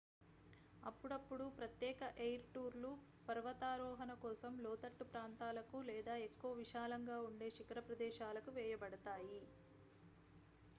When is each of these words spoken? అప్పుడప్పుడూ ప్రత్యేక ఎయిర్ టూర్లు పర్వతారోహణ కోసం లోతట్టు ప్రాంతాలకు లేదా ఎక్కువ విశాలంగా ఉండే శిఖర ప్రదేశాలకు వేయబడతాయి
అప్పుడప్పుడూ 0.83 1.45
ప్రత్యేక 1.57 1.97
ఎయిర్ 2.19 2.47
టూర్లు 2.53 2.91
పర్వతారోహణ 3.27 4.13
కోసం 4.23 4.55
లోతట్టు 4.63 5.07
ప్రాంతాలకు 5.11 5.79
లేదా 5.91 6.15
ఎక్కువ 6.27 6.53
విశాలంగా 6.63 7.19
ఉండే 7.29 7.49
శిఖర 7.57 7.81
ప్రదేశాలకు 7.89 8.51
వేయబడతాయి 8.53 9.41